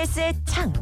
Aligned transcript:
TBS의 0.00 0.34
창. 0.46 0.72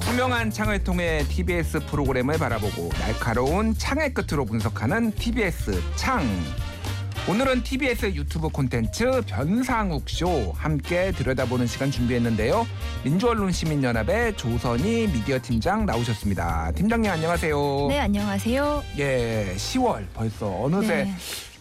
투명한 0.00 0.50
창을 0.50 0.82
통해 0.82 1.24
TBS 1.28 1.80
프로그램을 1.86 2.36
바라보고 2.36 2.88
날카로운 2.98 3.74
창의 3.74 4.12
끝으로 4.12 4.44
분석하는 4.44 5.12
TBS 5.12 5.80
창. 5.94 6.26
오늘은 7.28 7.62
TBS 7.62 8.06
유튜브 8.14 8.48
콘텐츠 8.48 9.22
변상욱 9.26 10.08
쇼 10.08 10.52
함께 10.56 11.12
들여다보는 11.12 11.68
시간 11.68 11.92
준비했는데요. 11.92 12.66
민주언론 13.04 13.52
시민연합의 13.52 14.36
조선희 14.36 15.08
미디어 15.12 15.38
팀장 15.40 15.86
나오셨습니다. 15.86 16.72
팀장님 16.72 17.08
안녕하세요. 17.10 17.86
네, 17.88 17.98
안녕하세요. 18.00 18.82
예, 18.98 19.54
10월 19.56 20.06
벌써 20.12 20.48
어느새 20.48 21.04
네. 21.04 21.14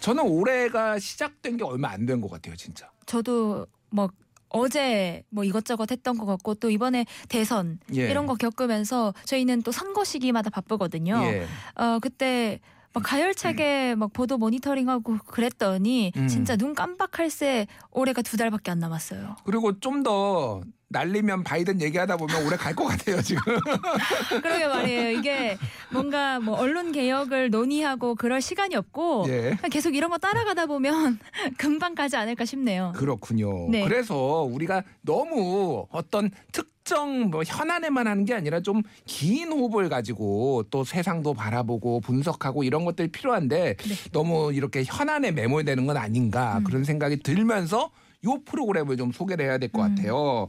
저는 0.06 0.24
올해가 0.24 1.00
시작된 1.00 1.58
게 1.58 1.64
얼마 1.64 1.90
안 1.90 2.06
된 2.06 2.22
것 2.22 2.30
같아요, 2.30 2.56
진짜. 2.56 2.92
저도 3.08 3.66
뭐 3.90 4.08
어제 4.50 5.24
뭐 5.30 5.44
이것저것 5.44 5.90
했던 5.90 6.16
것 6.20 6.28
같고 6.28 6.54
또 6.56 6.70
이번에 6.70 7.06
대선 7.28 7.80
예. 7.96 8.08
이런 8.12 8.28
거 8.28 8.36
겪으면서 8.36 9.16
저희는 9.26 9.64
또 9.64 9.72
선거 9.72 10.04
시기마다 10.04 10.52
바쁘거든요. 10.52 11.20
예. 11.24 11.48
어 11.74 11.98
그때 12.00 12.60
막 12.94 13.02
가열차게 13.04 13.96
막 13.96 14.14
보도 14.14 14.38
모니터링하고 14.38 15.18
그랬더니 15.26 16.12
음. 16.16 16.28
진짜 16.28 16.56
눈 16.56 16.76
깜빡할 16.76 17.32
새 17.32 17.66
올해가 17.92 18.22
두 18.22 18.38
달밖에 18.38 18.70
안 18.70 18.78
남았어요. 18.80 19.38
그리고 19.44 19.80
좀더 19.80 20.62
날리면 21.00 21.44
바이든 21.44 21.82
얘기하다 21.82 22.16
보면 22.16 22.46
오래 22.48 22.56
갈 22.56 22.74
것 22.76 22.86
같아요, 22.86 23.22
지금. 23.22 23.42
그러게 24.42 24.68
말이에요. 24.68 25.20
이게 25.20 25.58
뭔가 25.92 26.40
뭐 26.40 26.56
언론 26.58 26.92
개혁을 26.94 27.50
논의하고 27.50 28.16
그럴 28.16 28.42
시간이 28.42 28.76
없고 28.76 29.26
예. 29.28 29.58
계속 29.72 29.96
이런 29.96 30.10
거 30.10 30.18
따라가다 30.18 30.66
보면 30.68 31.20
금방 31.58 31.96
가지 31.96 32.16
않을까 32.16 32.46
싶네요. 32.46 32.94
그렇군요. 32.96 33.70
네. 33.70 33.84
그래서 33.84 34.16
우리가 34.44 34.84
너무 35.02 35.86
어떤 35.92 36.32
특정 36.52 37.30
뭐 37.30 37.44
현안에만 37.44 38.08
하는 38.08 38.26
게 38.26 38.34
아니라 38.34 38.60
좀 38.62 38.82
긴 39.06 39.52
호흡을 39.52 39.90
가지고 39.90 40.64
또 40.70 40.84
세상도 40.84 41.34
바라보고 41.34 42.00
분석하고 42.02 42.64
이런 42.64 42.86
것들이 42.86 43.08
필요한데 43.10 43.76
네. 43.76 43.96
너무 44.12 44.54
이렇게 44.54 44.84
현안에 44.86 45.32
매몰되는 45.32 45.86
건 45.88 45.98
아닌가 45.98 46.58
음. 46.60 46.64
그런 46.64 46.84
생각이 46.84 47.18
들면서 47.24 47.90
요 48.24 48.40
프로그램을 48.46 48.98
좀 48.98 49.12
소개를 49.12 49.46
해야 49.46 49.58
될것 49.58 49.84
음. 49.84 49.96
같아요. 49.96 50.48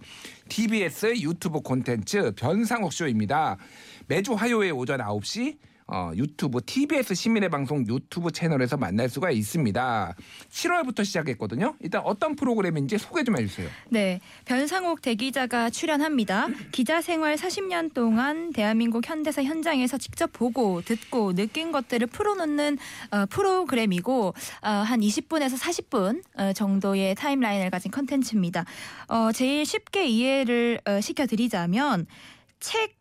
TBS 0.49 1.21
유튜브 1.21 1.61
콘텐츠 1.61 2.33
변상욱 2.37 2.93
쇼입니다. 2.93 3.57
매주 4.07 4.35
화요일 4.35 4.73
오전 4.73 5.01
9시 5.01 5.57
어, 5.89 6.11
유튜브 6.17 6.61
TBS 6.65 7.15
시민의 7.15 7.49
방송 7.49 7.87
유튜브 7.87 8.33
채널에서 8.33 8.77
만날 8.77 9.09
수가 9.09 9.31
있습니다. 9.31 10.15
7월부터 10.51 11.05
시작했거든요. 11.05 11.77
일단 11.79 12.03
어떤 12.05 12.35
프로그램인지 12.35 12.99
소개 12.99 13.23
좀 13.23 13.39
해주세요. 13.39 13.69
네, 13.91 14.21
변상욱 14.47 15.01
대기자가 15.01 15.71
출연합니다. 15.71 16.49
기자 16.73 17.01
생활 17.01 17.37
40년 17.37 17.95
동안 17.95 18.53
대한민국 18.53 19.09
현대사 19.09 19.45
현장에서 19.45 19.97
직접 19.97 20.33
보고 20.33 20.83
듣고 20.83 21.35
느낀 21.35 21.71
것들을 21.71 22.09
풀어놓는 22.09 22.79
어, 23.13 23.27
프로그램이고 23.27 24.35
어, 24.63 24.69
한 24.69 25.01
20분에서 25.01 25.57
40분 25.57 26.23
어, 26.37 26.53
정도의 26.53 27.15
타임라인을 27.15 27.71
가진 27.71 27.93
컨텐츠입니다. 27.93 28.65
어, 29.09 29.31
제일 29.33 29.65
쉽게 29.65 30.09
이해를 30.09 30.81
어, 30.85 31.01
시켜드리자면 31.01 32.07
책 32.59 32.97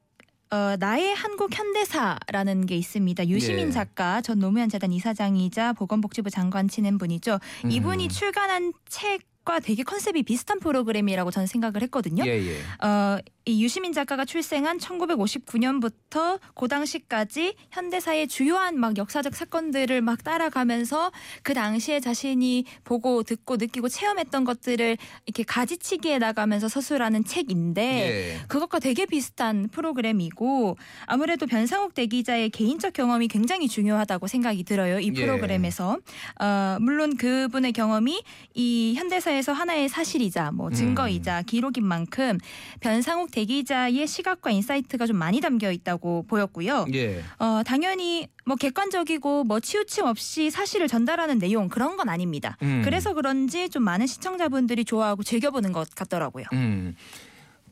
어, 0.56 0.78
나의 0.80 1.14
한국 1.14 1.54
현대사라는 1.54 2.66
게 2.66 2.78
있습니다. 2.78 3.28
유시민 3.28 3.68
예. 3.68 3.72
작가, 3.72 4.22
전 4.22 4.40
노무현 4.40 4.70
재단 4.70 4.94
이사장이자 4.94 5.74
보건복지부 5.74 6.30
장관 6.30 6.70
치는 6.70 6.98
분이죠. 6.98 7.40
음. 7.66 7.72
이분이 7.72 8.08
출간한 8.08 8.72
책 8.88 9.36
과 9.46 9.60
되게 9.60 9.84
컨셉이 9.84 10.24
비슷한 10.24 10.60
프로그램이라고 10.60 11.30
저는 11.30 11.46
생각을 11.46 11.84
했거든요. 11.84 12.26
예, 12.26 12.32
예. 12.32 12.58
어, 12.84 13.20
이 13.48 13.64
유시민 13.64 13.94
작가가 13.94 14.26
출생한 14.26 14.80
1959년부터 14.80 16.40
그 16.56 16.68
당시까지 16.68 17.56
현대사의 17.70 18.28
주요한 18.28 18.80
막 18.80 18.98
역사적 18.98 19.36
사건들을 19.36 20.02
막 20.02 20.24
따라가면서 20.24 21.12
그 21.44 21.54
당시에 21.54 22.00
자신이 22.00 22.66
보고 22.84 23.22
듣고 23.22 23.58
느끼고 23.58 23.88
체험했던 23.88 24.46
것들을 24.46 24.98
이렇게 25.28 25.44
가지치기해 25.44 26.18
나가면서 26.18 26.68
서술하는 26.68 27.24
책인데 27.24 27.82
예. 27.84 28.46
그것과 28.48 28.80
되게 28.80 29.06
비슷한 29.06 29.70
프로그램이고 29.72 30.78
아무래도 31.06 31.46
변상욱 31.46 31.94
대기자의 31.94 32.50
개인적 32.50 32.94
경험이 32.94 33.28
굉장히 33.28 33.68
중요하다고 33.68 34.26
생각이 34.26 34.64
들어요. 34.64 35.00
이 35.00 35.12
예. 35.16 35.22
프로그램에서 35.22 36.00
어, 36.40 36.78
물론 36.82 37.16
그분의 37.16 37.74
경험이 37.74 38.24
이 38.56 38.96
현대사에서 38.98 39.54
하나의 39.54 39.88
사실이자 39.88 40.50
뭐 40.52 40.72
증거이자 40.72 41.44
기록인 41.44 41.86
만큼 41.86 42.40
변상욱 42.80 43.35
대기자의 43.36 44.08
시각과 44.08 44.52
insight가 44.52 45.06
좀 45.06 45.18
많이 45.18 45.42
담겨 45.42 45.70
있다고 45.70 46.26
보였고요. 46.28 46.86
예. 46.94 47.22
어, 47.38 47.64
당연히 47.66 48.30
뭐 48.46 48.56
객관적이고 48.56 49.44
뭐 49.44 49.60
치우침 49.60 50.06
없이 50.06 50.50
사실을 50.50 50.88
전달하는 50.88 51.38
내용 51.38 51.68
그런 51.68 51.98
건 51.98 52.08
아닙니다. 52.08 52.58
음. 52.62 52.82
그래서 52.86 53.14
그런지 53.14 53.70
좀 53.70 53.84
많은 53.84 54.08
시청자분들이 54.08 54.86
좋아하고 54.86 55.24
즐겨보는 55.24 55.74
것 55.74 55.94
같더라고요. 55.96 56.46
음. 56.54 56.96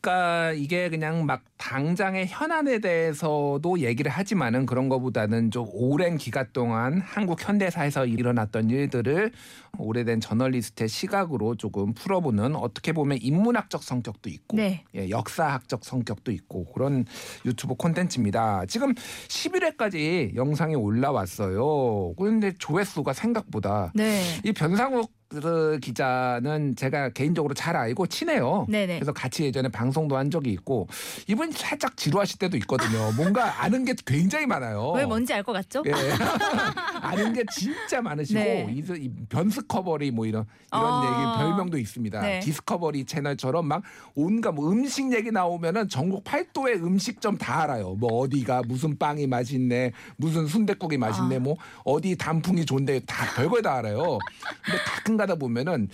그러니까 0.03 0.51
이게 0.51 0.89
그냥 0.89 1.25
막 1.25 1.43
당장의 1.57 2.27
현안에 2.27 2.79
대해서도 2.79 3.79
얘기를 3.79 4.11
하지만은 4.11 4.65
그런 4.65 4.89
거보다는 4.89 5.49
좀 5.49 5.65
오랜 5.71 6.17
기간 6.17 6.45
동안 6.51 6.99
한국 6.99 7.41
현대사에서 7.41 8.05
일어났던 8.05 8.69
일들을 8.69 9.31
오래된 9.77 10.19
저널리스트의 10.19 10.89
시각으로 10.89 11.55
조금 11.55 11.93
풀어보는 11.93 12.57
어떻게 12.57 12.91
보면 12.91 13.19
인문학적 13.21 13.81
성격도 13.81 14.29
있고 14.29 14.57
네. 14.57 14.83
예, 14.93 15.09
역사학적 15.09 15.85
성격도 15.85 16.33
있고 16.33 16.65
그런 16.65 17.05
유튜브 17.45 17.73
콘텐츠입니다. 17.75 18.65
지금 18.67 18.93
11회까지 18.93 20.35
영상이 20.35 20.75
올라왔어요. 20.75 22.13
그런데 22.17 22.53
조회수가 22.59 23.13
생각보다 23.13 23.93
네. 23.95 24.21
이 24.43 24.51
변상욱 24.51 25.09
그 25.41 25.79
기자는 25.81 26.75
제가 26.75 27.09
개인적으로 27.09 27.53
잘 27.53 27.75
알고 27.75 28.07
친해요. 28.07 28.65
네네. 28.69 28.95
그래서 28.99 29.11
같이 29.11 29.43
예전에 29.43 29.69
방송도 29.69 30.15
한 30.15 30.29
적이 30.29 30.51
있고 30.51 30.87
이분이 31.27 31.53
살짝 31.53 31.97
지루하실 31.97 32.39
때도 32.39 32.57
있거든요. 32.57 33.11
뭔가 33.15 33.61
아는 33.63 33.85
게 33.85 33.93
굉장히 34.05 34.45
많아요. 34.45 34.91
왜 34.91 35.05
뭔지 35.05 35.33
알 35.33 35.43
것 35.43 35.51
같죠? 35.53 35.83
예. 35.85 35.91
아는 37.01 37.33
게 37.33 37.43
진짜 37.51 38.01
많으시고 38.01 38.39
네. 38.39 38.67
이, 38.71 38.79
이 38.79 39.09
변스커버리 39.27 40.11
뭐 40.11 40.25
이런 40.25 40.45
이런 40.71 40.83
아. 40.85 41.03
얘기 41.05 41.43
별명도 41.43 41.77
있습니다. 41.77 42.21
네. 42.21 42.39
디스커버리 42.39 43.05
채널처럼 43.05 43.67
막 43.67 43.83
온갖 44.15 44.51
뭐 44.53 44.71
음식 44.71 45.11
얘기 45.13 45.31
나오면은 45.31 45.89
전국 45.89 46.23
팔도의 46.23 46.75
음식점 46.77 47.37
다 47.37 47.63
알아요. 47.63 47.95
뭐 47.95 48.19
어디가 48.19 48.61
무슨 48.67 48.97
빵이 48.97 49.27
맛있네, 49.27 49.91
무슨 50.15 50.47
순댓국이 50.47 50.97
맛있네, 50.97 51.35
아. 51.35 51.39
뭐 51.39 51.57
어디 51.83 52.15
단풍이 52.15 52.65
좋은데 52.65 53.01
다 53.05 53.25
별걸 53.35 53.61
다 53.61 53.75
알아요. 53.75 54.17
근데 54.63 54.77
가끔 54.85 55.17
가다 55.23 55.35
보면은 55.35 55.89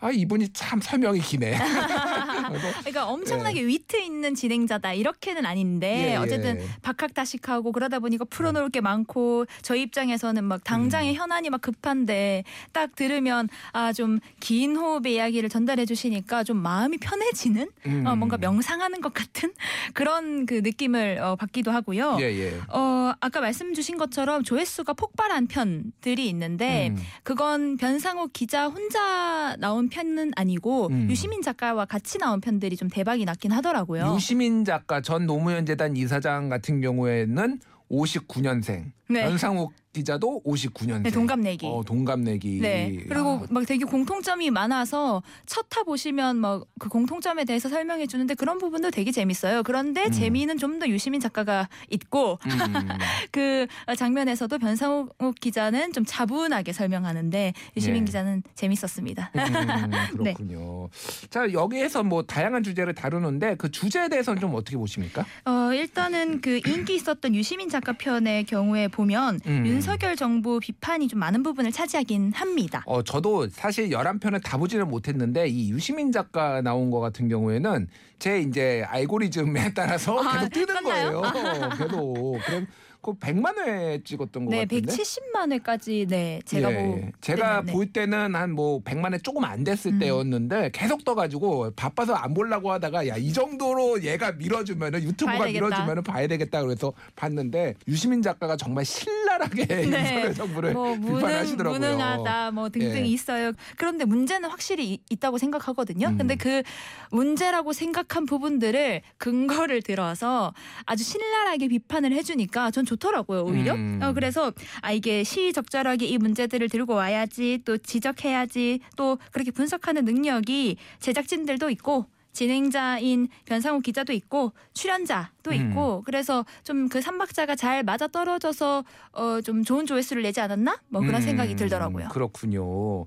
아 0.00 0.10
이분이 0.10 0.48
참 0.52 0.80
설명이 0.80 1.20
기네. 1.20 1.58
그래서 2.52 2.68
그러니까 2.80 3.08
엄청나게 3.08 3.66
위트 3.66 3.96
있는 4.00 4.34
진행자다 4.34 4.92
이렇게는 4.94 5.46
아닌데 5.46 6.08
예, 6.08 6.12
예. 6.12 6.16
어쨌든 6.16 6.60
박학다식하고 6.82 7.72
그러다 7.72 7.98
보니까 7.98 8.24
풀어놓을 8.24 8.70
게 8.70 8.80
많고 8.80 9.46
저희 9.62 9.82
입장에서는 9.82 10.44
막 10.44 10.56
음. 10.56 10.60
당장의 10.64 11.14
현안이 11.14 11.50
막 11.50 11.60
급한데 11.60 12.44
딱 12.72 12.94
들으면 12.94 13.48
아 13.72 13.92
좀 13.92 14.20
긴 14.40 14.76
호흡의 14.76 15.14
이야기를 15.14 15.48
전달해 15.48 15.84
주시니까 15.84 16.44
좀 16.44 16.56
마음이 16.56 16.98
편해지는 16.98 17.68
음. 17.86 18.06
어, 18.06 18.16
뭔가 18.16 18.36
명상하는 18.38 19.00
것 19.00 19.12
같은 19.12 19.52
그런 19.94 20.46
그 20.46 20.54
느낌을 20.54 21.18
어, 21.22 21.36
받기도 21.36 21.70
하고요. 21.70 22.18
예 22.20 22.24
예. 22.24 22.60
어, 22.68 23.12
아까 23.20 23.40
말씀 23.40 23.74
주신 23.74 23.96
것처럼 23.96 24.42
조회수가 24.42 24.92
폭발한 24.94 25.46
편들이 25.46 26.28
있는데 26.28 26.88
음. 26.88 26.96
그건 27.22 27.76
변상욱 27.76 28.32
기자 28.32 28.66
혼자 28.68 29.56
나온 29.58 29.88
편은 29.88 30.32
아니고 30.36 30.88
음. 30.90 31.08
유시민 31.10 31.42
작가와 31.42 31.84
같이 31.84 32.18
나온 32.18 32.39
편들이 32.40 32.76
좀 32.76 32.88
대박이 32.88 33.24
났긴 33.24 33.52
하더라고요. 33.52 34.14
유시민 34.16 34.64
작가 34.64 35.00
전 35.00 35.26
노무현 35.26 35.66
재단 35.66 35.96
이사장 35.96 36.48
같은 36.48 36.80
경우에는 36.80 37.60
59년생. 37.90 38.92
네. 39.08 39.22
변상욱 39.22 39.72
기자도 39.92 40.42
59년생. 40.44 41.02
네, 41.02 41.10
동갑내기. 41.10 41.66
어, 41.66 41.82
동갑내기. 41.84 42.60
네. 42.60 43.04
그리고 43.08 43.44
막 43.50 43.66
되게 43.66 43.84
공통점이 43.84 44.50
많아서 44.50 45.22
첫 45.46 45.66
타 45.70 45.82
보시면 45.84 46.36
막 46.38 46.64
그 46.80 46.88
공통점에 46.88 47.44
대해서 47.44 47.68
설명해 47.68 48.06
주는데 48.06 48.34
그런 48.34 48.58
부분도 48.58 48.90
되게 48.90 49.12
재밌어요. 49.12 49.62
그런데 49.62 50.06
음. 50.06 50.10
재미는 50.10 50.56
좀 50.58 50.70
더 50.80 50.88
유시민 50.88 51.20
작가가 51.20 51.68
있고 51.90 52.38
음. 52.46 52.48
그 53.32 53.66
장면에서도 53.96 54.56
변상욱 54.58 55.14
기자는 55.40 55.92
좀 55.92 56.04
차분하게 56.06 56.72
설명하는데 56.72 57.52
유시민 57.76 58.02
예. 58.02 58.04
기자는 58.06 58.42
재밌었습니다. 58.54 59.30
음, 59.34 59.40
네. 60.24 60.32
그렇군요. 60.32 60.88
자 61.28 61.52
여기에서 61.52 62.02
뭐 62.02 62.22
다양한 62.22 62.62
주제를 62.62 62.94
다루는데 62.94 63.56
그 63.56 63.70
주제에 63.70 64.08
대해서는 64.08 64.40
좀 64.40 64.54
어떻게 64.54 64.76
보십니까? 64.78 65.26
어, 65.44 65.72
일단은 65.74 66.40
그 66.40 66.60
인기 66.66 66.94
있었던 66.94 67.34
유시민 67.34 67.68
작가 67.68 67.92
편의 67.92 68.44
경우에 68.44 68.88
보면 68.88 69.40
음. 69.46 69.66
윤석열 69.80 70.14
정부 70.14 70.60
비판이 70.60 71.08
좀 71.08 71.20
많은 71.20 71.42
부분을 71.42 71.72
차지하긴 71.72 72.32
합니다. 72.34 72.82
어, 72.84 73.02
저도 73.02 73.48
사실 73.48 73.88
11편을 73.88 74.42
다 74.44 74.58
보지는 74.58 74.86
못했는데 74.88 75.48
이 75.48 75.70
유시민 75.70 76.12
작가 76.12 76.60
나온 76.60 76.90
거 76.90 77.00
같은 77.00 77.30
경우에는 77.30 77.88
제 78.18 78.40
이제 78.42 78.84
알고리즘에 78.88 79.72
따라서 79.72 80.18
아, 80.22 80.36
계속 80.40 80.50
뜨는 80.52 80.66
떴나요? 80.84 81.20
거예요. 81.22 81.70
계속. 81.78 82.38
그럼 82.44 82.66
그 83.02 83.14
100만 83.14 83.56
회 83.66 84.02
찍었던 84.04 84.44
것 84.44 84.50
네, 84.50 84.66
같은데. 84.66 84.92
170만 84.92 85.50
회까지 85.52 86.04
네 86.06 86.38
제가 86.44 86.70
예, 86.70 86.82
뭐 86.82 87.00
제가 87.22 87.60
네, 87.62 87.66
네. 87.68 87.72
볼 87.72 87.86
때는 87.86 88.34
한 88.34 88.50
뭐 88.52 88.82
100만 88.82 89.14
회 89.14 89.18
조금 89.18 89.42
안 89.44 89.64
됐을 89.64 89.92
음. 89.94 89.98
때였는데 90.00 90.68
계속 90.74 91.02
떠 91.06 91.14
가지고 91.14 91.70
바빠서 91.74 92.12
안 92.12 92.34
보려고 92.34 92.70
하다가 92.70 93.08
야 93.08 93.16
이 93.16 93.32
정도로 93.32 94.02
얘가 94.02 94.32
밀어주면은 94.32 95.02
유튜브가. 95.02 95.46
밀어주면은 95.46 96.02
봐야 96.02 96.26
되겠다 96.26 96.62
그래서 96.62 96.92
봤는데 97.16 97.72
유시민 97.88 98.20
작가가 98.20 98.54
정말 98.58 98.84
신랄하게 99.30 99.82
윤석열 99.84 100.34
정부를 100.34 100.72
뭐 100.72 100.96
무능, 100.96 101.16
비판하시더라고요. 101.18 101.78
무능하다 101.78 102.50
뭐 102.52 102.68
등등 102.68 102.96
예. 102.98 103.04
있어요. 103.06 103.52
그런데 103.76 104.04
문제는 104.04 104.48
확실히 104.48 104.92
이- 104.94 104.98
있다고 105.10 105.38
생각하거든요. 105.38 106.08
음. 106.08 106.18
근데 106.18 106.34
그 106.34 106.62
문제라고 107.10 107.72
생각한 107.72 108.26
부분들을 108.26 109.02
근거를 109.18 109.82
들어서 109.82 110.52
아주 110.86 111.04
신랄하게 111.04 111.68
비판을 111.68 112.12
해주니까 112.12 112.70
전 112.70 112.84
좋더라고요 112.84 113.44
오히려. 113.44 113.74
음. 113.74 114.00
어, 114.02 114.12
그래서 114.12 114.52
아 114.80 114.92
이게 114.92 115.22
시적절하게 115.24 116.06
이 116.06 116.18
문제들을 116.18 116.68
들고 116.68 116.94
와야지 116.94 117.60
또 117.64 117.76
지적해야지 117.78 118.80
또 118.96 119.18
그렇게 119.32 119.50
분석하는 119.50 120.04
능력이 120.04 120.76
제작진들도 120.98 121.70
있고. 121.70 122.06
진행자인 122.32 123.28
변상욱 123.44 123.82
기자도 123.82 124.12
있고 124.12 124.52
출연자도 124.74 125.50
음. 125.50 125.54
있고 125.54 126.02
그래서 126.04 126.44
좀 126.64 126.88
그 126.88 127.00
삼박자가 127.00 127.56
잘 127.56 127.82
맞아 127.82 128.06
떨어져서 128.08 128.84
어 129.12 129.40
좀 129.42 129.64
좋은 129.64 129.86
조회수를 129.86 130.22
내지 130.22 130.40
않았나 130.40 130.80
뭐 130.88 131.00
그런 131.02 131.16
음, 131.16 131.20
생각이 131.20 131.56
들더라고요. 131.56 132.08
그렇군요. 132.08 133.06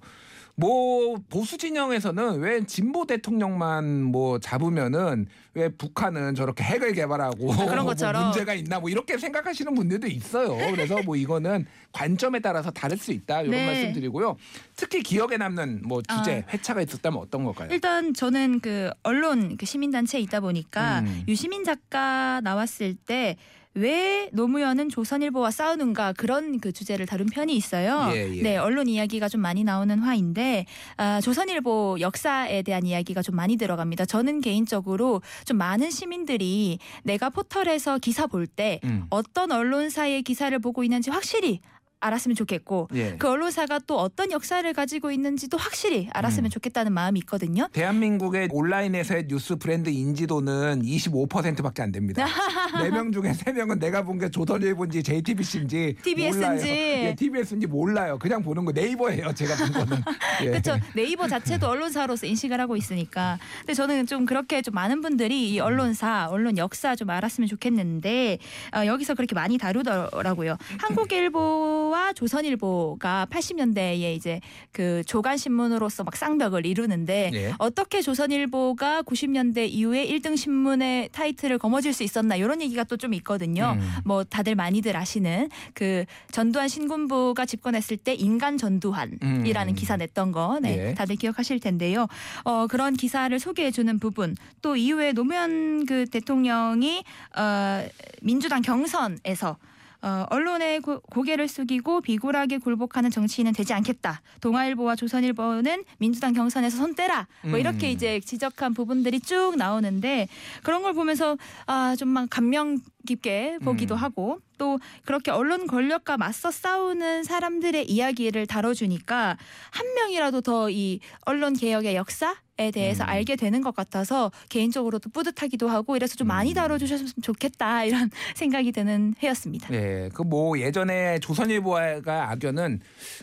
뭐 0.55 1.17
보수 1.29 1.57
진영에서는 1.57 2.39
왜 2.39 2.63
진보 2.65 3.05
대통령만 3.05 4.03
뭐 4.03 4.37
잡으면은 4.39 5.25
왜 5.55 5.69
북한은 5.69 6.35
저렇게 6.35 6.63
핵을 6.63 6.93
개발하고 6.93 7.47
그런 7.47 7.77
뭐 7.77 7.85
것처럼. 7.85 8.25
문제가 8.25 8.53
있나 8.53 8.79
뭐 8.79 8.89
이렇게 8.89 9.17
생각하시는 9.17 9.73
분들도 9.73 10.07
있어요. 10.07 10.55
그래서 10.75 11.01
뭐 11.03 11.15
이거는 11.15 11.65
관점에 11.91 12.39
따라서 12.39 12.69
다를 12.69 12.97
수 12.97 13.11
있다 13.11 13.41
이런 13.41 13.51
네. 13.51 13.65
말씀드리고요. 13.65 14.37
특히 14.75 15.01
기억에 15.01 15.37
남는 15.37 15.81
뭐 15.85 16.01
주제 16.01 16.45
회차가 16.53 16.81
있었다면 16.81 17.19
어떤 17.19 17.43
걸까요? 17.45 17.69
일단 17.71 18.13
저는 18.13 18.59
그 18.59 18.91
언론 19.01 19.57
그 19.57 19.65
시민단체에 19.65 20.21
있다 20.21 20.39
보니까 20.39 20.99
음. 20.99 21.23
유시민 21.27 21.63
작가 21.63 22.41
나왔을 22.41 22.93
때 22.93 23.37
왜 23.75 24.29
노무현은 24.33 24.89
조선일보와 24.89 25.49
싸우는가 25.51 26.13
그런 26.13 26.59
그 26.59 26.71
주제를 26.71 27.05
다룬 27.05 27.27
편이 27.27 27.55
있어요. 27.55 28.11
예, 28.13 28.37
예. 28.37 28.41
네, 28.41 28.57
언론 28.57 28.87
이야기가 28.87 29.29
좀 29.29 29.41
많이 29.41 29.63
나오는 29.63 29.97
화인데 29.97 30.65
아, 30.97 31.21
조선일보 31.21 31.97
역사에 31.99 32.61
대한 32.61 32.85
이야기가 32.85 33.21
좀 33.21 33.35
많이 33.35 33.57
들어갑니다. 33.57 34.05
저는 34.05 34.41
개인적으로 34.41 35.21
좀 35.45 35.57
많은 35.57 35.89
시민들이 35.89 36.77
내가 37.03 37.29
포털에서 37.29 37.97
기사 37.97 38.27
볼때 38.27 38.79
음. 38.83 39.05
어떤 39.09 39.51
언론사의 39.51 40.21
기사를 40.23 40.57
보고 40.59 40.83
있는지 40.83 41.09
확실히 41.09 41.59
알았으면 42.05 42.35
좋겠고 42.35 42.89
예. 42.95 43.15
그 43.17 43.29
언론사가 43.29 43.79
또 43.87 43.99
어떤 43.99 44.31
역사를 44.31 44.71
가지고 44.73 45.11
있는지도 45.11 45.57
확실히 45.57 46.09
알았으면 46.13 46.45
음. 46.45 46.49
좋겠다는 46.49 46.91
마음이 46.93 47.19
있거든요. 47.21 47.67
대한민국의 47.73 48.49
온라인에서의 48.51 49.27
뉴스 49.27 49.55
브랜드 49.55 49.89
인지도는 49.89 50.81
25%밖에 50.83 51.81
안 51.81 51.91
됩니다. 51.91 52.25
네명 52.81 53.11
중에 53.11 53.33
세명은 53.33 53.79
내가 53.79 54.01
본 54.03 54.13
게 54.13 54.29
조선일보인지 54.29 55.01
JTBC인지 55.03 55.95
TBS 56.03 56.35
인지. 56.37 56.45
몰라요. 56.45 56.65
예, 56.67 57.15
TBS인지 57.17 57.67
몰라요. 57.67 58.19
그냥 58.19 58.43
보는 58.43 58.63
거 58.63 58.71
네이버예요. 58.71 59.33
제가 59.33 59.55
본 59.55 59.71
거는. 59.71 60.03
예. 60.43 60.45
그렇죠. 60.51 60.77
네이버 60.95 61.27
자체도 61.27 61.67
언론사로서 61.67 62.27
인식을 62.27 62.59
하고 62.61 62.77
있으니까. 62.77 63.39
근데 63.59 63.73
저는 63.73 64.05
좀 64.05 64.25
그렇게 64.25 64.61
좀 64.61 64.75
많은 64.75 65.01
분들이 65.01 65.49
이 65.51 65.59
언론사, 65.59 66.27
언론 66.29 66.57
역사 66.57 66.95
좀 66.95 67.09
알았으면 67.09 67.47
좋겠는데 67.47 68.37
어, 68.75 68.85
여기서 68.85 69.15
그렇게 69.15 69.33
많이 69.35 69.57
다루더라고요. 69.57 70.57
한국일보 70.77 71.89
와 71.93 72.11
조선일보가 72.13 73.27
80년대에 73.29 74.15
이제 74.15 74.41
그 74.71 75.03
조간 75.05 75.37
신문으로서 75.37 76.03
막 76.03 76.15
쌍벽을 76.15 76.65
이루는데 76.65 77.29
예. 77.33 77.53
어떻게 77.59 78.01
조선일보가 78.01 79.03
90년대 79.03 79.69
이후에 79.69 80.07
1등 80.07 80.35
신문의 80.35 81.09
타이틀을 81.11 81.59
거머쥘 81.59 81.93
수 81.93 82.01
있었나 82.01 82.35
이런 82.35 82.59
얘기가 82.59 82.83
또 82.85 82.97
좀 83.03 83.13
있거든요. 83.15 83.75
음. 83.77 83.91
뭐 84.05 84.23
다들 84.23 84.55
많이들 84.55 84.95
아시는 84.95 85.49
그 85.73 86.05
전두환 86.31 86.69
신군부가 86.69 87.45
집권했을 87.45 87.97
때 87.97 88.13
인간 88.13 88.57
전두환이라는 88.57 89.73
음. 89.73 89.75
기사 89.75 89.97
냈던 89.97 90.31
거, 90.31 90.59
네, 90.61 90.91
예. 90.91 90.93
다들 90.93 91.17
기억하실 91.17 91.59
텐데요. 91.59 92.07
어 92.45 92.67
그런 92.67 92.93
기사를 92.93 93.37
소개해 93.37 93.71
주는 93.71 93.99
부분, 93.99 94.37
또 94.61 94.77
이후에 94.77 95.11
노무현 95.11 95.85
그 95.85 96.05
대통령이 96.05 97.03
어 97.35 97.85
민주당 98.21 98.61
경선에서 98.61 99.57
어, 100.03 100.25
언론에 100.29 100.79
고, 100.79 100.99
고개를 100.99 101.47
숙이고 101.47 102.01
비굴하게 102.01 102.57
굴복하는 102.57 103.09
정치인은 103.09 103.53
되지 103.53 103.73
않겠다. 103.73 104.21
동아일보와 104.41 104.97
조선일보는 104.97 105.85
민주당 105.97 106.33
경선에서 106.33 106.75
손 106.77 106.93
떼라. 106.93 107.27
뭐 107.45 107.57
이렇게 107.57 107.87
음. 107.87 107.91
이제 107.91 108.19
지적한 108.19 108.73
부분들이 108.73 109.21
쭉 109.21 109.53
나오는데 109.57 110.27
그런 110.61 110.81
걸 110.83 110.93
보면서 110.93 111.37
아 111.67 111.95
좀만 111.97 112.27
감명 112.27 112.79
깊게 113.07 113.59
보기도 113.63 113.95
음. 113.95 113.99
하고 113.99 114.39
또 114.57 114.79
그렇게 115.05 115.31
언론 115.31 115.67
권력과 115.67 116.17
맞서 116.17 116.51
싸우는 116.51 117.23
사람들의 117.23 117.89
이야기를 117.89 118.45
다뤄주니까 118.47 119.37
한 119.71 119.93
명이라도 119.95 120.41
더 120.41 120.69
이 120.69 120.99
언론 121.25 121.53
개혁의 121.53 121.95
역사 121.95 122.35
에 122.59 122.69
대해서 122.69 123.03
음. 123.03 123.09
알게 123.09 123.35
되는 123.35 123.61
것 123.61 123.75
같아서 123.75 124.31
개인적으로도 124.49 125.09
뿌듯하기도 125.09 125.67
하고 125.69 125.95
이래서 125.95 126.15
좀 126.15 126.27
많이 126.27 126.51
음. 126.51 126.53
다뤄주셨으면 126.53 127.11
좋겠다 127.23 127.83
이런 127.85 128.11
생각이 128.35 128.71
드는 128.71 129.15
해였습니다. 129.23 129.73
예, 129.73 130.07
그뭐 130.13 130.59
예전에 130.59 131.17
조선일보가 131.17 132.29
악연은 132.29 132.79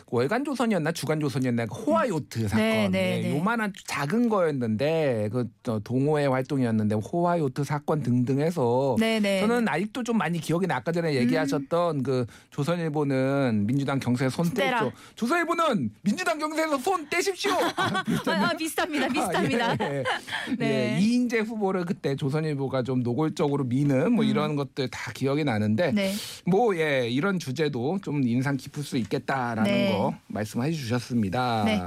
월간 0.07 0.43
조선이었나 0.43 0.91
주간 0.91 1.21
조선이었나 1.21 1.67
그 1.67 1.75
호화 1.75 2.09
요트 2.09 2.49
사건, 2.49 2.65
네, 2.65 2.89
네, 2.89 3.17
예, 3.19 3.21
네. 3.29 3.37
요만한 3.37 3.71
작은 3.87 4.27
거였는데 4.27 5.29
그저 5.31 5.79
동호회 5.79 6.25
활동이었는데 6.25 6.95
호화 6.95 7.39
요트 7.39 7.63
사건 7.63 8.03
등등해서 8.03 8.97
네 8.99 9.21
네. 9.21 9.39
저는 9.39 9.65
아직도 9.69 10.03
좀 10.03 10.17
많이 10.17 10.41
기억이 10.41 10.67
나. 10.67 10.81
아까 10.81 10.91
전에 10.91 11.13
얘기하셨던 11.13 12.01
그 12.03 12.25
조선일보는 12.49 13.65
민주당 13.67 13.99
경세에 13.99 14.29
손. 14.29 14.51
떼죠. 14.53 14.91
조선일보는 15.15 15.91
민주당 16.01 16.39
경세에서 16.39 16.77
손 16.79 17.07
떼십시오. 17.07 17.51
아. 17.53 18.03
아, 18.27 18.49
아, 18.49 18.53
비슷합니다. 18.57 19.07
비슷합니다. 19.29 19.71
아, 19.71 19.77
예, 19.81 20.03
예. 20.51 20.55
네. 20.57 20.95
예, 20.95 20.99
이인재 20.99 21.39
후보를 21.39 21.85
그때 21.85 22.15
조선일보가 22.15 22.83
좀 22.83 23.01
노골적으로 23.03 23.63
미는 23.65 24.13
뭐 24.13 24.23
음. 24.25 24.29
이런 24.29 24.55
것들 24.55 24.89
다 24.89 25.11
기억이 25.11 25.43
나는데 25.43 25.91
네. 25.91 26.13
뭐 26.45 26.75
예, 26.77 27.07
이런 27.09 27.39
주제도 27.39 27.99
좀 28.01 28.27
인상 28.27 28.57
깊을 28.57 28.83
수 28.83 28.97
있겠다라는 28.97 29.63
네. 29.71 29.91
거 29.91 30.13
말씀해 30.27 30.71
주셨습니다. 30.71 31.63
네. 31.65 31.81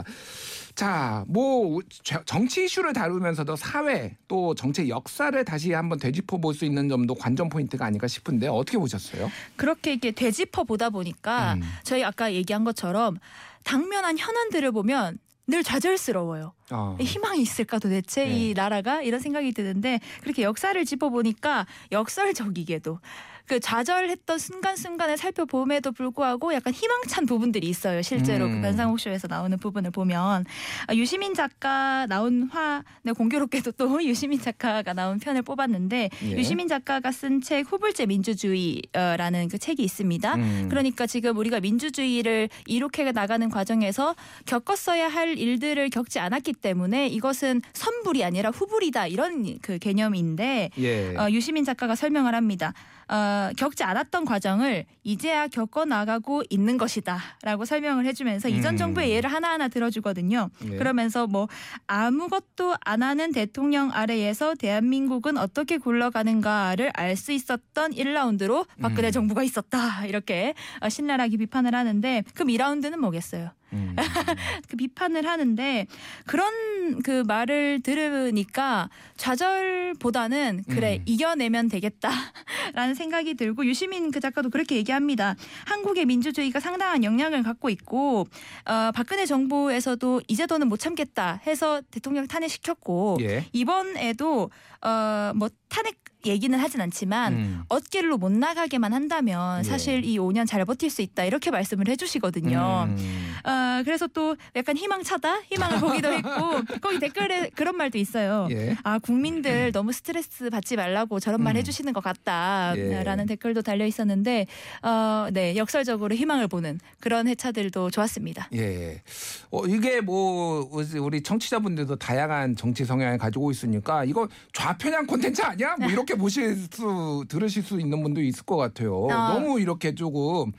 자, 0.74 1.24
뭐 1.28 1.78
저- 2.02 2.24
정치 2.24 2.64
이슈를 2.64 2.92
다루면서도 2.94 3.54
사회 3.54 4.16
또 4.26 4.56
정치 4.56 4.88
역사를 4.88 5.44
다시 5.44 5.72
한번 5.72 6.00
되짚어 6.00 6.38
볼 6.38 6.52
수 6.54 6.64
있는 6.64 6.88
점도 6.88 7.14
관전 7.14 7.48
포인트가 7.48 7.86
아닐까 7.86 8.08
싶은데 8.08 8.48
어떻게 8.48 8.76
보셨어요? 8.78 9.30
그렇게 9.56 9.92
이렇게 9.92 10.10
되짚어 10.10 10.64
보다 10.64 10.90
보니까 10.90 11.54
음. 11.54 11.62
저희 11.84 12.02
아까 12.02 12.32
얘기한 12.32 12.64
것처럼 12.64 13.18
당면한 13.62 14.18
현안들을 14.18 14.72
보면 14.72 15.18
늘 15.46 15.62
좌절스러워요. 15.62 16.54
어. 16.70 16.96
희망이 17.00 17.42
있을까 17.42 17.78
도대체 17.78 18.24
네. 18.24 18.50
이 18.50 18.54
나라가 18.54 19.02
이런 19.02 19.20
생각이 19.20 19.52
드는데 19.52 20.00
그렇게 20.22 20.42
역사를 20.42 20.82
짚어보니까 20.84 21.66
역설적이게도 21.92 22.98
그 23.46 23.60
좌절했던 23.60 24.38
순간순간을 24.38 25.18
살펴봄에도 25.18 25.92
불구하고 25.92 26.54
약간 26.54 26.72
희망찬 26.72 27.26
부분들이 27.26 27.68
있어요. 27.68 28.00
실제로 28.00 28.46
음. 28.46 28.56
그 28.56 28.60
변상욱 28.62 28.98
쇼에서 28.98 29.28
나오는 29.28 29.56
부분을 29.58 29.90
보면 29.90 30.46
아, 30.86 30.94
유시민 30.94 31.34
작가 31.34 32.06
나온 32.06 32.48
화, 32.50 32.82
네, 33.02 33.12
공교롭게도 33.12 33.72
또 33.72 33.84
유시민 34.04 34.40
작가가 34.40 34.94
나온 34.94 35.18
편을 35.18 35.42
뽑았는데 35.42 36.10
예. 36.22 36.30
유시민 36.30 36.68
작가가 36.68 37.12
쓴 37.12 37.42
책 37.42 37.70
후불제 37.70 38.06
민주주의라는 38.06 39.48
그 39.48 39.58
책이 39.58 39.82
있습니다. 39.82 40.34
음. 40.36 40.66
그러니까 40.70 41.06
지금 41.06 41.36
우리가 41.36 41.60
민주주의를 41.60 42.48
이룩해 42.66 43.12
나가는 43.12 43.46
과정에서 43.50 44.14
겪었어야 44.46 45.08
할 45.08 45.36
일들을 45.36 45.90
겪지 45.90 46.18
않았기 46.18 46.53
때문에 46.54 47.08
이것은 47.08 47.62
선불이 47.72 48.24
아니라 48.24 48.50
후불이다 48.50 49.06
이런 49.08 49.58
그 49.60 49.78
개념인데 49.78 50.70
예. 50.78 51.16
어, 51.16 51.30
유시민 51.30 51.64
작가가 51.64 51.94
설명을 51.94 52.34
합니다. 52.34 52.72
어, 53.08 53.50
겪지 53.56 53.84
않았던 53.84 54.24
과정을 54.24 54.84
이제야 55.02 55.48
겪어 55.48 55.84
나가고 55.84 56.42
있는 56.50 56.78
것이다라고 56.78 57.64
설명을 57.64 58.06
해주면서 58.06 58.48
음. 58.48 58.54
이전 58.54 58.76
정부의 58.76 59.10
예를 59.10 59.32
하나하나 59.32 59.68
들어주거든요. 59.68 60.50
예. 60.64 60.76
그러면서 60.76 61.26
뭐 61.26 61.48
아무것도 61.86 62.76
안 62.80 63.02
하는 63.02 63.32
대통령 63.32 63.90
아래에서 63.92 64.54
대한민국은 64.54 65.36
어떻게 65.36 65.78
굴러가는가를 65.78 66.90
알 66.94 67.14
수 67.14 67.30
있었던 67.32 67.92
1라운드로 67.92 68.66
박근혜 68.82 69.08
음. 69.08 69.12
정부가 69.12 69.44
있었다 69.44 70.04
이렇게 70.06 70.54
어, 70.80 70.88
신랄하게 70.88 71.36
비판을 71.36 71.74
하는데 71.74 72.24
그럼 72.34 72.48
2라운드는 72.48 72.96
뭐겠어요? 72.96 73.50
음. 73.72 73.94
그 74.68 74.76
비판을 74.76 75.26
하는데 75.26 75.86
그런 76.26 77.02
그 77.02 77.22
말을 77.26 77.80
들으니까 77.82 78.88
좌절보다는 79.16 80.64
그래 80.68 80.98
음. 80.98 81.02
이겨내면 81.06 81.68
되겠다라는 81.68 82.93
생각이 82.94 83.34
들고 83.34 83.66
유시민 83.66 84.10
그 84.10 84.20
작가도 84.20 84.50
그렇게 84.50 84.76
얘기합니다. 84.76 85.36
한국의 85.66 86.06
민주주의가 86.06 86.60
상당한 86.60 87.04
영향을 87.04 87.42
갖고 87.42 87.68
있고 87.70 88.26
어, 88.66 88.90
박근혜 88.94 89.26
정부에서도 89.26 90.22
이제도는 90.28 90.68
못 90.68 90.78
참겠다 90.78 91.40
해서 91.46 91.82
대통령 91.90 92.26
탄핵시켰고 92.26 93.18
예. 93.20 93.46
이번에도 93.52 94.50
어, 94.82 95.32
뭐 95.34 95.48
탄핵 95.68 96.03
얘기는 96.26 96.58
하진 96.58 96.80
않지만 96.80 97.32
음. 97.32 97.62
어깨로 97.68 98.18
못 98.18 98.32
나가게만 98.32 98.92
한다면 98.92 99.60
예. 99.60 99.62
사실 99.62 100.04
이 100.04 100.18
5년 100.18 100.46
잘 100.46 100.64
버틸 100.64 100.90
수 100.90 101.02
있다 101.02 101.24
이렇게 101.24 101.50
말씀을 101.50 101.88
해주시거든요. 101.88 102.88
음. 102.88 103.34
어, 103.44 103.82
그래서 103.84 104.06
또 104.06 104.36
약간 104.56 104.76
희망차다 104.76 105.42
희망을 105.50 105.80
보기도 105.80 106.12
했고 106.12 106.30
거기 106.80 106.98
댓글에 106.98 107.50
그런 107.54 107.76
말도 107.76 107.98
있어요. 107.98 108.48
예. 108.50 108.76
아 108.82 108.98
국민들 108.98 109.72
너무 109.72 109.92
스트레스 109.92 110.50
받지 110.50 110.76
말라고 110.76 111.20
저런 111.20 111.42
말 111.42 111.54
음. 111.54 111.58
해주시는 111.58 111.92
것 111.92 112.02
같다라는 112.02 113.24
예. 113.24 113.26
댓글도 113.28 113.62
달려 113.62 113.86
있었는데 113.86 114.46
어, 114.82 115.28
네 115.32 115.56
역설적으로 115.56 116.14
희망을 116.14 116.48
보는 116.48 116.80
그런 117.00 117.28
해차들도 117.28 117.90
좋았습니다. 117.90 118.48
예. 118.54 119.02
어, 119.50 119.66
이게 119.66 120.00
뭐 120.00 120.68
우리 121.00 121.22
청취자분들도 121.22 121.96
다양한 121.96 122.56
정치 122.56 122.84
성향을 122.84 123.18
가지고 123.18 123.50
있으니까 123.50 124.04
이거 124.04 124.28
좌편향 124.52 125.06
콘텐츠 125.06 125.42
아니야? 125.42 125.76
뭐 125.78 125.88
이렇게 125.90 126.13
보실 126.16 126.56
수 126.70 127.24
들으실 127.28 127.62
수 127.62 127.80
있는 127.80 128.02
분도 128.02 128.22
있을 128.22 128.44
것 128.44 128.56
같아요. 128.56 129.08
아. 129.10 129.32
너무 129.34 129.60
이렇게 129.60 129.94
조금 129.94 130.52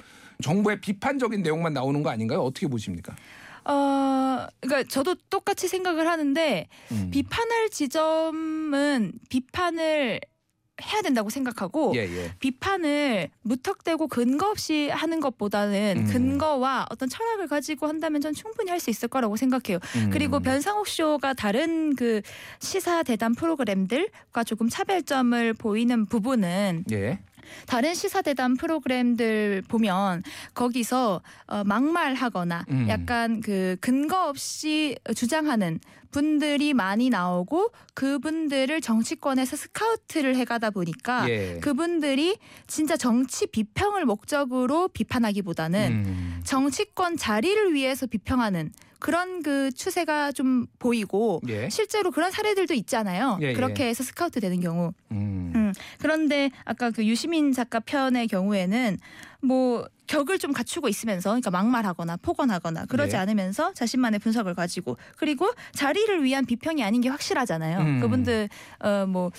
정부의 0.44 0.82
비판적인 0.82 1.42
내용만 1.42 1.74
나오는 1.74 2.04
거 2.04 2.10
아닌가요? 2.10 2.42
어떻게 2.42 2.68
보십니까? 2.68 3.16
어, 3.66 4.48
그러니까 4.62 4.88
저도 4.90 5.16
똑같이 5.30 5.68
생각을 5.68 6.08
하는데 6.08 6.68
음. 6.92 7.10
비판할 7.12 7.70
지점은 7.70 9.14
비판을 9.30 10.20
해야 10.82 11.02
된다고 11.02 11.30
생각하고 11.30 11.94
예, 11.96 12.00
예. 12.02 12.32
비판을 12.40 13.30
무턱대고 13.44 14.08
근거 14.08 14.50
없이 14.50 14.90
하는 14.90 15.20
것보다는 15.22 15.96
음. 15.98 16.06
근거와 16.12 16.88
어떤 16.90 17.08
철학을 17.10 17.48
가지고 17.48 17.88
한다면 17.88 18.22
전 18.22 18.34
충분히 18.34 18.70
할 18.72 18.76
수 18.80 18.90
있을 18.90 19.08
거라고 19.08 19.38
생각해요. 19.38 19.80
음. 19.96 20.10
그리고 20.12 20.40
변상욱 20.42 20.88
쇼가 20.88 21.34
다른 21.34 21.96
그 21.96 22.22
시사 22.60 23.04
대담 23.04 23.34
프로그램들과 23.34 24.44
조금 24.46 24.68
차별점을 24.70 25.54
보이는 25.54 26.06
부분은 26.06 26.84
예. 26.92 27.20
다른 27.68 27.94
시사 27.94 28.22
대담 28.22 28.56
프로그램들 28.56 29.64
보면 29.68 30.24
거기서 30.54 31.22
어, 31.48 31.64
막말하거나 31.64 32.66
음. 32.70 32.86
약간 32.90 33.42
그 33.42 33.78
근거 33.82 34.30
없이 34.30 34.96
주장하는 35.16 35.80
분들이 36.16 36.74
많이 36.74 37.10
나오고 37.10 37.72
그분들을 37.94 38.80
정치권에서 38.80 39.58
스카우트를 39.58 40.38
해가다 40.38 40.70
보니까 40.70 41.30
예. 41.30 41.60
그분들이 41.60 42.38
진짜 42.68 42.96
정치 42.96 43.48
비평을 43.48 44.06
목적으로 44.06 44.88
비판하기보다는 44.88 45.92
음. 45.92 46.42
정치권 46.46 47.18
자리를 47.18 47.74
위해서 47.74 48.06
비평하는 48.06 48.72
그런 49.00 49.44
그 49.44 49.72
추세가 49.72 50.32
좀 50.32 50.68
보이고 50.80 51.42
예. 51.50 51.70
실제로 51.70 52.12
그런 52.12 52.32
사례들도 52.32 52.74
있잖아요. 52.74 53.38
예, 53.42 53.50
예. 53.50 53.54
그렇게 53.54 53.86
해서 53.86 54.04
스카우트 54.04 54.40
되는 54.40 54.62
경우. 54.62 54.94
음. 55.12 55.52
음, 55.78 55.98
그런데 56.00 56.52
아까 56.64 56.92
그 56.92 57.06
유시민 57.06 57.52
작가 57.52 57.80
편의 57.80 58.28
경우에는 58.28 58.98
뭐 59.42 59.88
격을 60.08 60.40
좀 60.40 60.54
갖추고 60.54 60.88
있으면서 60.88 61.30
그러니까 61.30 61.52
막말하거나 61.52 62.18
폭언하거나 62.18 62.86
그러지 62.86 63.14
네. 63.14 63.18
않으면서 63.18 63.74
자신만의 63.74 64.20
분석을 64.20 64.54
가지고 64.54 64.98
그리고 65.18 65.50
자리를 65.74 66.24
위한 66.24 66.46
비평이 66.46 66.84
아닌 66.84 67.02
게 67.02 67.10
확실하잖아요. 67.10 67.80
음. 67.80 68.02
그분들 68.02 68.50
어뭐 68.80 69.32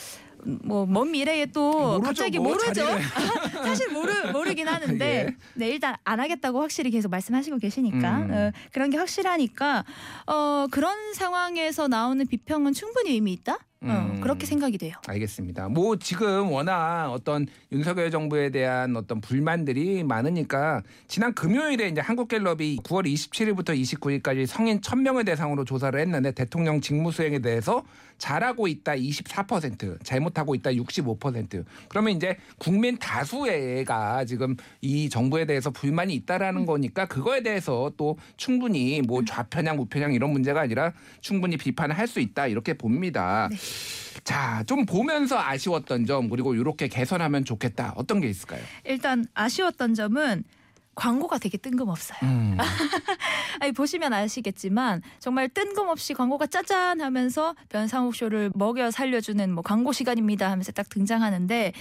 뭐먼 0.46 1.10
미래에 1.10 1.46
또 1.46 1.72
모르죠, 1.72 2.02
갑자기 2.02 2.38
뭐 2.38 2.52
모르죠. 2.52 2.86
사실 3.64 3.90
모르 3.90 4.30
모르긴 4.32 4.68
하는데 4.68 5.04
예. 5.26 5.36
네 5.54 5.68
일단 5.68 5.96
안 6.04 6.20
하겠다고 6.20 6.60
확실히 6.60 6.90
계속 6.90 7.10
말씀하시고 7.10 7.58
계시니까 7.58 8.18
음. 8.18 8.30
어, 8.32 8.52
그런 8.72 8.90
게 8.90 8.96
확실하니까 8.96 9.84
어 10.26 10.66
그런 10.70 11.14
상황에서 11.14 11.88
나오는 11.88 12.24
비평은 12.26 12.74
충분히 12.74 13.12
의미 13.12 13.32
있다. 13.32 13.58
어, 13.88 14.10
음. 14.14 14.20
그렇게 14.20 14.46
생각이 14.46 14.78
돼요. 14.78 14.94
알겠습니다. 15.06 15.68
뭐 15.68 15.96
지금 15.96 16.50
워낙 16.50 17.10
어떤 17.12 17.46
윤석열 17.72 18.10
정부에 18.10 18.50
대한 18.50 18.96
어떤 18.96 19.20
불만들이 19.20 20.02
많으니까 20.04 20.82
지난 21.08 21.32
금요일에 21.34 21.88
이제 21.88 22.00
한국갤럽이 22.00 22.78
9월 22.78 23.06
27일부터 23.06 23.78
29일까지 23.80 24.46
성인 24.46 24.80
1000명을 24.80 25.24
대상으로 25.26 25.64
조사를 25.64 25.98
했는데 25.98 26.32
대통령 26.32 26.80
직무 26.80 27.12
수행에 27.12 27.38
대해서 27.38 27.84
잘하고 28.18 28.66
있다 28.68 28.92
24%, 28.94 30.02
잘못하고 30.04 30.54
있다 30.54 30.70
65%. 30.70 31.64
그러면 31.88 32.16
이제 32.16 32.36
국민 32.58 32.96
다수가 32.98 34.24
지금 34.24 34.56
이 34.80 35.08
정부에 35.08 35.44
대해서 35.44 35.70
불만이 35.70 36.14
있다라는 36.14 36.66
거니까 36.66 37.06
그거에 37.06 37.42
대해서 37.42 37.92
또 37.96 38.16
충분히 38.36 39.02
뭐 39.02 39.24
좌편향 39.24 39.78
우편향 39.78 40.12
이런 40.14 40.30
문제가 40.32 40.60
아니라 40.62 40.92
충분히 41.20 41.56
비판을 41.56 41.96
할 41.96 42.06
수 42.06 42.20
있다 42.20 42.46
이렇게 42.46 42.72
봅니다. 42.72 43.48
자, 44.22 44.62
좀 44.64 44.86
보면서 44.86 45.38
아쉬웠던 45.40 46.06
점 46.06 46.28
그리고 46.28 46.54
이렇게 46.54 46.86
개선하면 46.86 47.44
좋겠다. 47.44 47.94
어떤 47.96 48.20
게 48.20 48.28
있을까요? 48.28 48.60
일단 48.84 49.26
아쉬웠던 49.34 49.94
점은 49.94 50.44
광고가 50.96 51.38
되게 51.38 51.56
뜬금없어요. 51.58 52.18
음. 52.24 52.56
아니 53.60 53.70
보시면 53.72 54.12
아시겠지만 54.12 55.02
정말 55.20 55.48
뜬금없이 55.48 56.14
광고가 56.14 56.46
짜잔 56.48 57.00
하면서 57.00 57.54
변상욱 57.68 58.16
쇼를 58.16 58.50
먹여 58.54 58.90
살려주는 58.90 59.52
뭐 59.52 59.62
광고 59.62 59.92
시간입니다 59.92 60.50
하면서 60.50 60.72
딱 60.72 60.88
등장하는데 60.88 61.72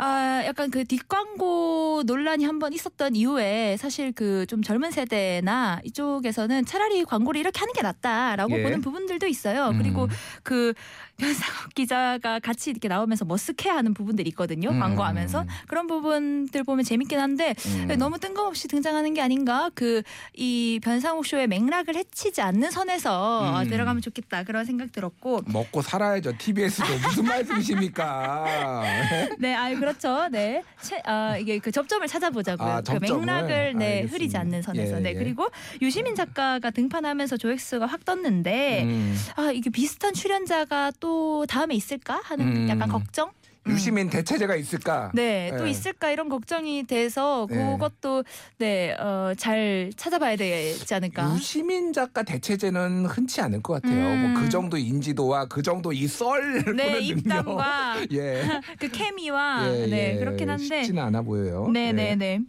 아 0.00 0.42
약간 0.46 0.70
그 0.70 0.84
뒷광고 0.84 2.04
논란이 2.06 2.44
한 2.44 2.58
번 2.60 2.72
있었던 2.72 3.16
이후에 3.16 3.76
사실 3.76 4.12
그 4.12 4.46
좀 4.48 4.62
젊은 4.62 4.90
세대나 4.92 5.80
이쪽에서는 5.84 6.64
차라리 6.64 7.04
광고를 7.04 7.40
이렇게 7.40 7.58
하는 7.58 7.72
게 7.74 7.82
낫다라고 7.82 8.58
예. 8.58 8.62
보는 8.62 8.80
부분들도 8.80 9.26
있어요. 9.26 9.72
그리고 9.76 10.04
음. 10.04 10.08
그 10.42 10.72
변상욱 11.18 11.74
기자가 11.74 12.38
같이 12.40 12.70
이렇게 12.70 12.88
나오면서 12.88 13.24
머쓱해하는 13.24 13.94
부분들이 13.94 14.28
있거든요. 14.30 14.70
음. 14.70 14.80
광고하면서 14.80 15.44
그런 15.66 15.86
부분들 15.86 16.64
보면 16.64 16.84
재밌긴 16.84 17.18
한데 17.18 17.54
음. 17.66 17.98
너무 17.98 18.18
뜬금없이 18.18 18.68
등장하는 18.68 19.14
게 19.14 19.20
아닌가 19.20 19.70
그 19.74 20.02
이 20.34 20.78
변상욱 20.82 21.26
쇼의 21.26 21.48
맥락을 21.48 21.96
해치지 21.96 22.40
않는 22.40 22.70
선에서 22.70 23.60
음. 23.62 23.68
들어가면 23.68 24.02
좋겠다 24.02 24.44
그런 24.44 24.64
생각 24.64 24.92
들었고 24.92 25.42
먹고 25.46 25.82
살아야죠. 25.82 26.38
TBS도 26.38 26.86
무슨 27.02 27.24
말씀이십니까? 27.26 28.82
네, 29.38 29.54
아 29.54 29.74
그렇죠. 29.74 30.28
네, 30.30 30.62
채, 30.80 31.00
아, 31.04 31.36
이게 31.36 31.58
그 31.58 31.70
접점을 31.70 32.06
찾아보자고요. 32.06 32.68
아, 32.68 32.76
그 32.78 32.84
접점을? 32.84 33.26
맥락을 33.26 33.74
네 33.76 33.86
알겠습니다. 33.86 34.14
흐리지 34.14 34.36
않는 34.36 34.62
선에서. 34.62 34.96
예, 34.98 35.00
네, 35.00 35.10
예. 35.10 35.14
그리고 35.14 35.48
유시민 35.82 36.14
작가가 36.14 36.70
등판하면서 36.70 37.36
조회수가 37.36 37.86
확 37.86 38.04
떴는데 38.04 38.84
음. 38.84 39.16
아 39.36 39.50
이게 39.52 39.70
비슷한 39.70 40.14
출연자가 40.14 40.92
또 41.00 41.07
다음에 41.48 41.74
있을까 41.74 42.20
하는 42.24 42.46
음. 42.64 42.68
약간 42.68 42.88
걱정. 42.88 43.28
음. 43.66 43.72
유시민 43.72 44.08
대체제가 44.08 44.56
있을까? 44.56 45.10
네, 45.12 45.52
또 45.58 45.66
예. 45.66 45.70
있을까 45.70 46.10
이런 46.10 46.30
걱정이 46.30 46.84
돼서 46.86 47.46
네. 47.50 47.56
그것도 47.56 48.24
네, 48.56 48.94
어, 48.94 49.34
잘 49.36 49.90
찾아봐야 49.94 50.36
되지 50.36 50.94
않을까. 50.94 51.34
유시민 51.34 51.92
작가 51.92 52.22
대체제는 52.22 53.04
흔치 53.06 53.42
않을 53.42 53.60
것 53.62 53.74
같아요. 53.82 54.06
음. 54.06 54.32
뭐 54.32 54.42
그 54.42 54.48
정도 54.48 54.78
인지도와 54.78 55.46
그 55.46 55.60
정도 55.60 55.92
이썰 55.92 56.64
네, 56.76 56.98
입담과 57.00 58.06
예. 58.12 58.42
그 58.80 58.88
케미와 58.88 59.66
예, 59.70 59.86
네, 59.86 60.14
예. 60.14 60.18
그렇긴 60.18 60.48
한데. 60.48 60.64
쉽지는 60.64 61.02
않아 61.02 61.20
보여요. 61.20 61.68
네, 61.70 61.88
예. 61.88 61.92
네, 61.92 62.16
네. 62.16 62.40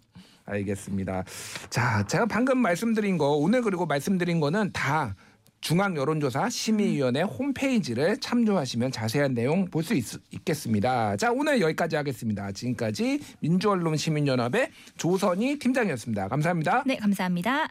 알겠습니다. 0.45 1.25
자, 1.69 2.05
제가 2.07 2.25
방금 2.27 2.57
말씀드린 2.59 3.17
거 3.17 3.31
오늘 3.31 3.61
그리고 3.61 3.85
말씀드린 3.85 4.39
거는 4.39 4.71
다 4.71 5.15
중앙 5.61 5.95
여론조사 5.95 6.49
심의위원회 6.49 7.21
홈페이지를 7.23 8.17
참조하시면 8.19 8.91
자세한 8.91 9.33
내용 9.33 9.65
볼 9.65 9.83
수 9.83 10.19
있겠습니다. 10.31 11.17
자, 11.17 11.31
오늘 11.31 11.59
여기까지 11.61 11.95
하겠습니다. 11.95 12.51
지금까지 12.51 13.19
민주언론 13.39 13.97
시민연합의 13.97 14.69
조선희 14.97 15.57
팀장이었습니다. 15.57 16.27
감사합니다. 16.27 16.83
네, 16.85 16.95
감사합니다. 16.97 17.69